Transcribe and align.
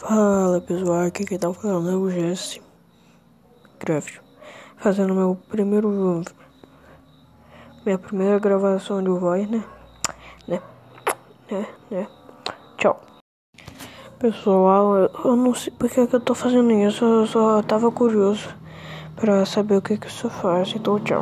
Fala 0.00 0.62
pessoal, 0.62 1.02
aqui 1.02 1.26
quem 1.26 1.38
tá 1.38 1.52
falando 1.52 1.90
é 1.90 1.94
o 1.94 2.08
Jesse 2.08 2.62
Craft, 3.78 4.18
fazendo 4.78 5.14
meu 5.14 5.36
primeiro. 5.50 6.22
minha 7.84 7.98
primeira 7.98 8.38
gravação 8.38 9.02
de 9.02 9.10
voz, 9.10 9.46
né? 9.50 9.62
Né? 10.48 10.62
Né? 11.50 11.66
Né? 11.90 12.08
Tchau. 12.78 12.98
Pessoal, 14.18 15.10
eu 15.22 15.36
não 15.36 15.52
sei 15.52 15.70
porque 15.78 16.06
que 16.06 16.16
eu 16.16 16.20
tô 16.20 16.34
fazendo 16.34 16.72
isso, 16.72 17.04
eu 17.04 17.26
só 17.26 17.62
tava 17.62 17.92
curioso 17.92 18.48
pra 19.16 19.44
saber 19.44 19.76
o 19.76 19.82
que 19.82 19.98
que 19.98 20.06
isso 20.06 20.30
faz, 20.30 20.72
então 20.74 20.98
tchau. 21.00 21.18